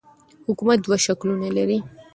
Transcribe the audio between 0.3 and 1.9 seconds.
حکومت دوه شکلونه لري.